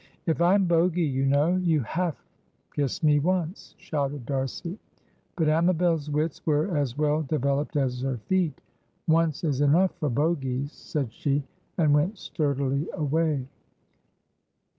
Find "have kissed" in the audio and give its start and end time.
1.81-3.03